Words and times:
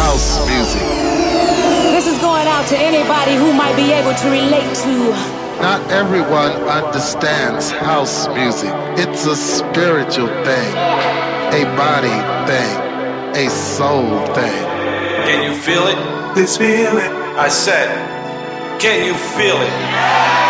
House 0.00 0.46
music. 0.48 0.82
This 1.92 2.06
is 2.06 2.18
going 2.18 2.46
out 2.46 2.66
to 2.68 2.78
anybody 2.78 3.34
who 3.36 3.52
might 3.52 3.76
be 3.76 3.92
able 3.92 4.14
to 4.14 4.30
relate 4.30 4.74
to. 4.84 5.10
Not 5.60 5.80
everyone 5.90 6.52
understands 6.68 7.70
house 7.70 8.26
music. 8.28 8.72
It's 8.96 9.26
a 9.26 9.36
spiritual 9.36 10.28
thing, 10.44 10.72
a 11.52 11.64
body 11.76 12.18
thing, 12.48 13.46
a 13.46 13.50
soul 13.50 14.26
thing. 14.34 14.64
Can 15.26 15.42
you 15.44 15.54
feel 15.60 15.86
it? 15.86 16.34
This 16.34 16.56
feeling. 16.56 17.12
I 17.36 17.48
said, 17.48 17.90
can 18.80 19.04
you 19.06 19.14
feel 19.14 19.60
it? 19.60 20.49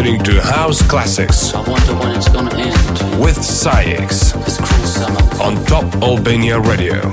Listening 0.00 0.22
to 0.24 0.40
House 0.40 0.80
Classics 0.88 1.52
with 3.18 3.44
SAIX 3.44 4.32
on 5.38 5.62
Top 5.66 5.94
Albania 6.02 6.58
Radio. 6.58 7.12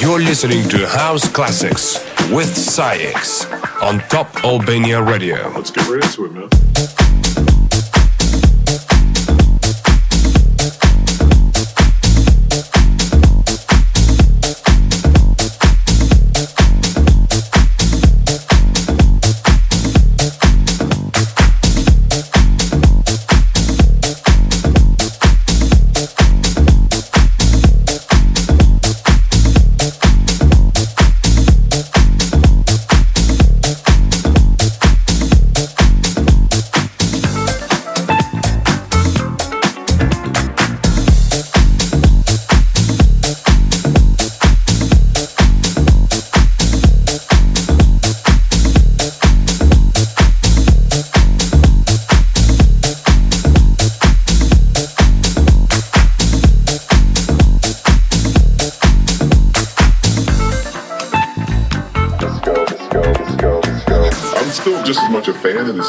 You're 0.00 0.20
listening 0.20 0.68
to 0.68 0.86
House 0.86 1.28
Classics 1.28 1.98
with 2.30 2.56
SAIX 2.56 3.46
on 3.82 3.98
Top 4.08 4.44
Albania 4.44 5.02
Radio. 5.02 5.50
Let's 5.56 5.72
get 5.72 5.88
right 5.88 6.04
into 6.04 6.26
it, 6.26 6.32
man. 6.32 7.07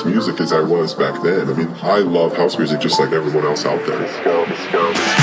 Music 0.03 0.41
as 0.41 0.51
I 0.51 0.59
was 0.59 0.93
back 0.93 1.23
then. 1.23 1.49
I 1.49 1.53
mean, 1.53 1.73
I 1.81 1.99
love 1.99 2.35
house 2.35 2.57
music 2.57 2.81
just 2.81 2.99
like 2.99 3.13
everyone 3.13 3.45
else 3.45 3.65
out 3.65 3.85
there. 3.85 3.97
Let's 3.97 4.23
go, 4.25 4.45
let's 4.47 4.71
go, 4.73 5.18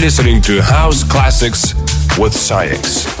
listening 0.00 0.40
to 0.40 0.62
House 0.62 1.04
Classics 1.04 1.74
with 2.18 2.32
SAIX. 2.32 3.19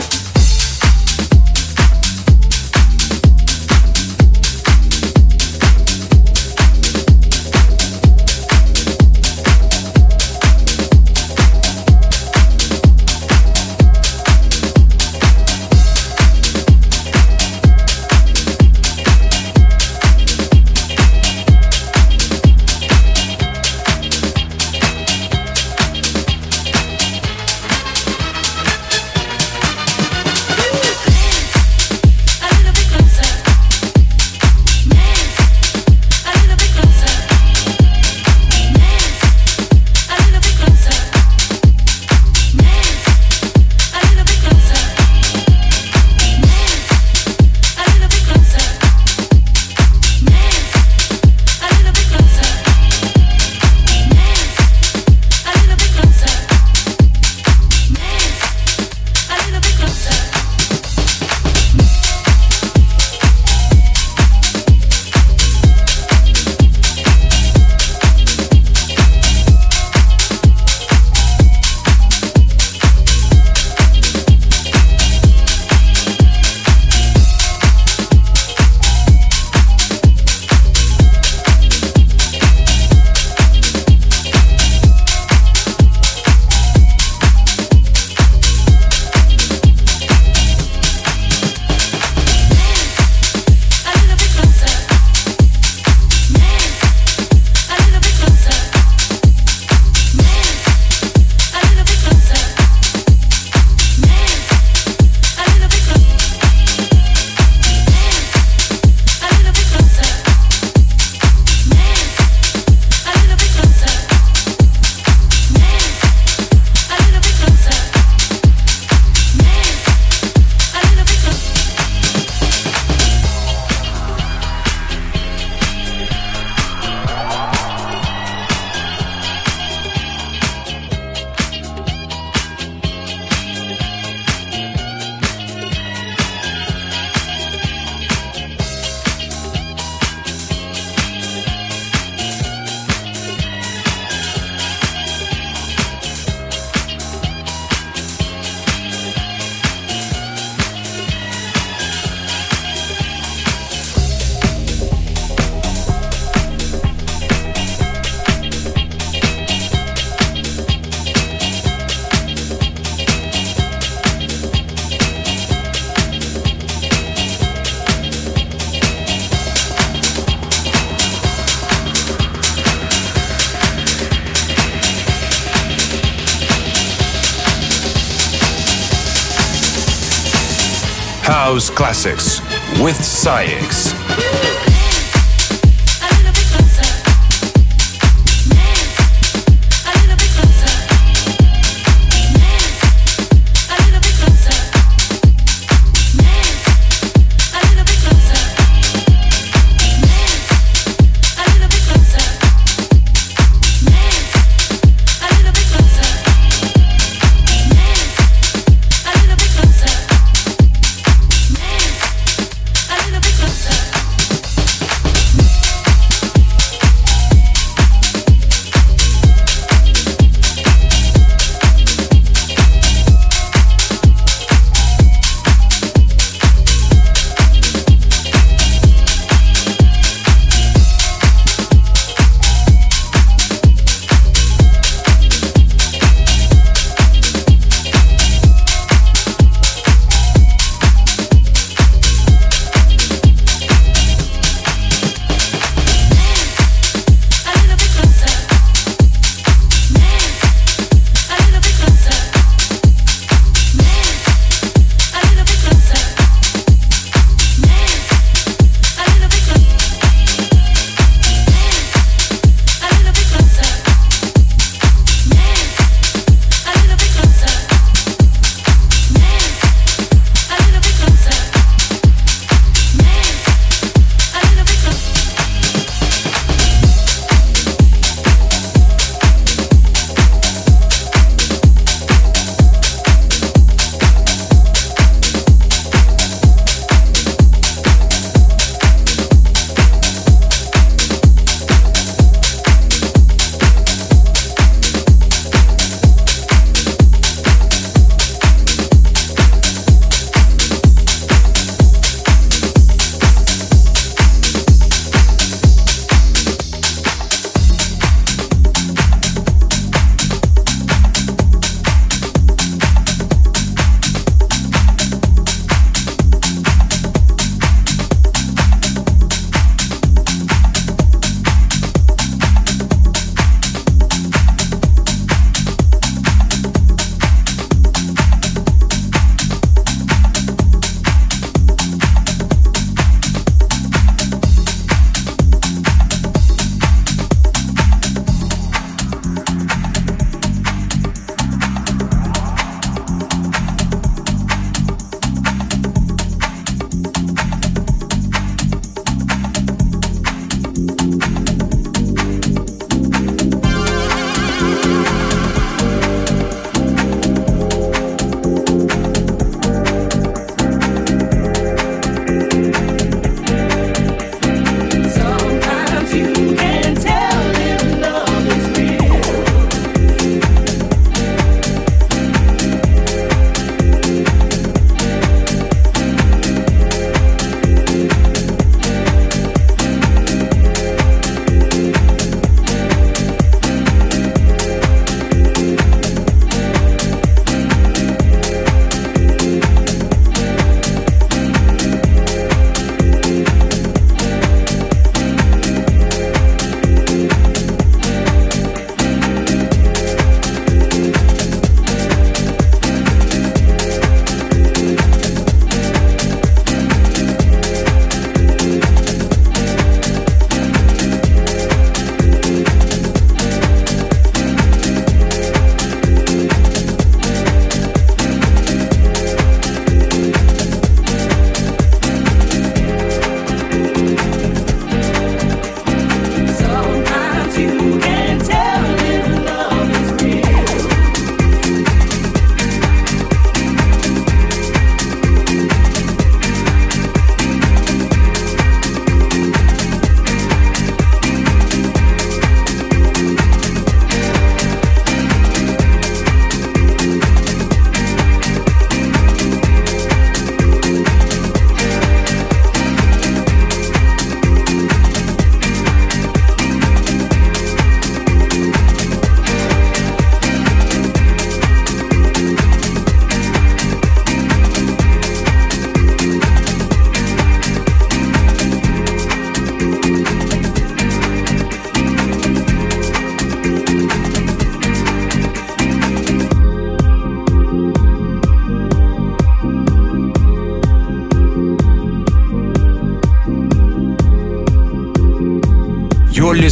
House 181.50 181.68
Classics 181.68 182.40
with 182.80 182.94
SAIX. 183.04 184.69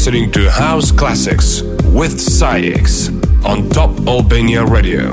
Listening 0.08 0.32
to 0.32 0.50
House 0.50 0.90
Classics 0.90 1.60
with 1.84 2.18
SAIX 2.18 3.10
on 3.44 3.68
Top 3.68 3.90
Albania 4.08 4.64
Radio. 4.64 5.12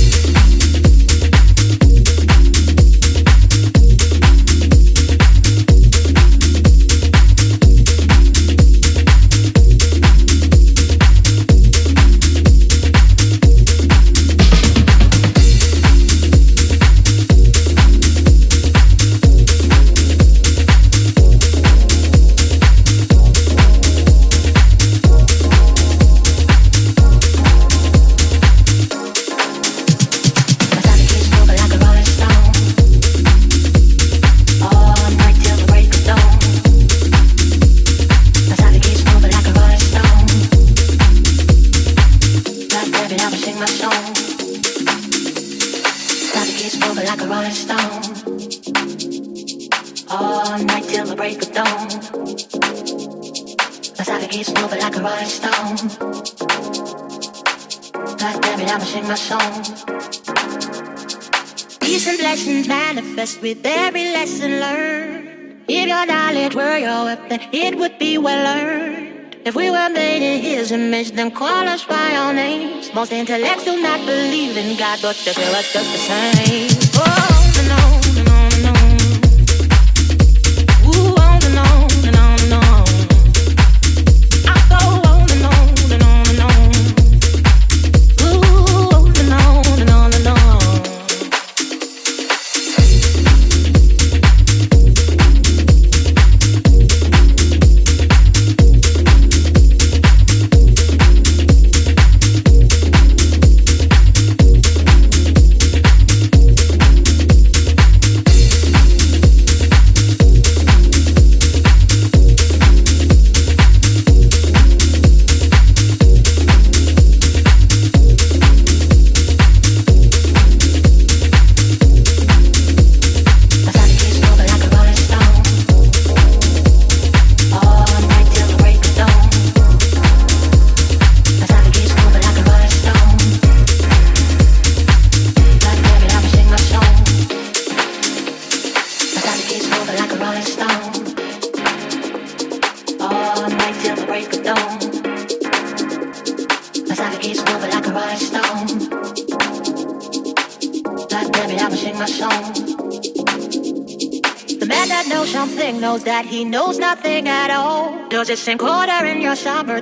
Most 72.93 73.13
intellects 73.13 73.63
do 73.63 73.81
not 73.81 74.05
believe 74.05 74.57
in 74.57 74.77
God, 74.77 74.99
but 75.01 75.15
they 75.23 75.31
feel 75.31 75.55
us 75.55 75.71
just 75.71 75.91
the 75.91 75.97
same. 75.97 76.69
Oh, 76.95 77.30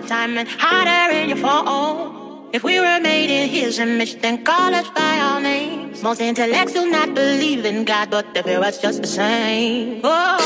summertime 0.10 0.38
and 0.40 0.50
hotter 0.50 1.14
in 1.16 1.30
your 1.30 1.38
fall? 1.38 2.50
If 2.52 2.64
we 2.64 2.80
were 2.80 3.00
made 3.00 3.30
in 3.30 3.48
his 3.50 3.78
image, 3.80 4.16
then 4.22 4.44
call 4.44 4.74
us 4.74 4.90
by 4.90 5.20
our 5.20 5.40
names. 5.40 6.02
Most 6.02 6.20
intellects 6.22 6.74
do 6.74 6.90
not 6.90 7.14
believe 7.14 7.64
in 7.66 7.86
God, 7.86 8.10
but 8.10 8.34
they 8.34 8.42
fear 8.42 8.62
us 8.62 8.82
just 8.82 9.02
the 9.02 9.08
same. 9.08 10.02
Oh. 10.04 10.38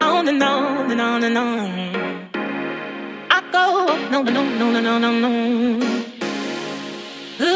Oh, 0.00 0.22
no, 0.22 0.32
no, 4.22 4.22
no, 4.22 4.80
no, 4.80 4.98
no, 4.98 5.10
no. 5.24 6.04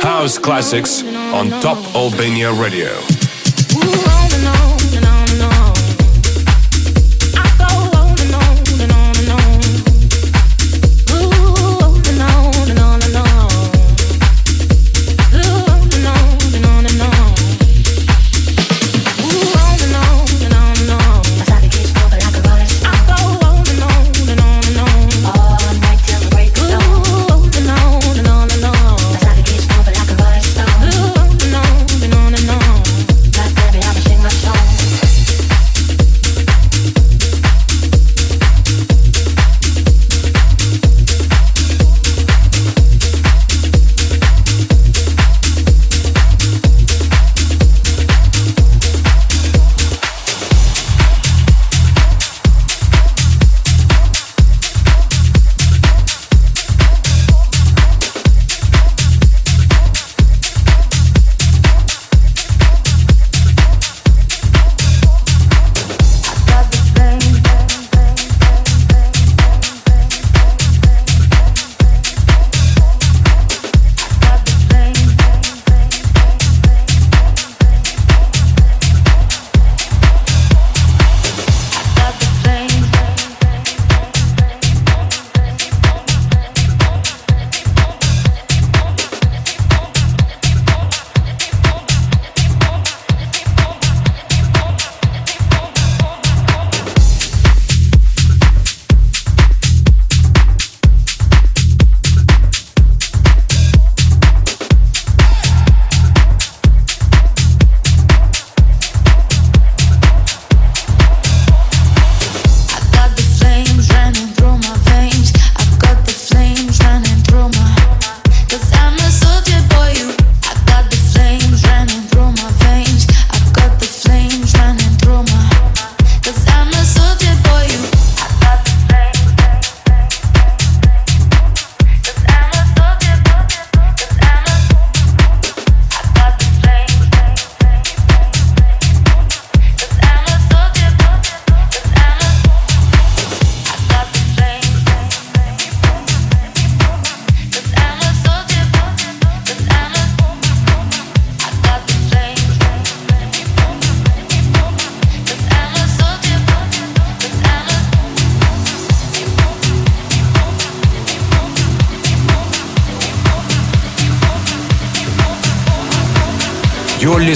House 0.02 0.38
Classics 0.38 1.02
on 1.32 1.48
Top 1.62 1.78
Albania 1.94 2.52
Radio. 2.52 3.17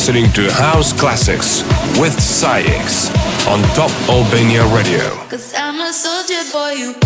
Listening 0.03 0.33
to 0.33 0.53
House 0.55 0.93
Classics 0.93 1.63
with 1.97 2.21
SAIX 2.21 3.09
on 3.47 3.63
Top 3.77 3.93
Albania 4.09 4.67
Radio. 4.75 5.15
Cause 5.29 5.55
I'm 5.57 5.81
a 5.81 5.93
soldier 5.93 6.43
for 6.43 6.73
you. 6.73 7.02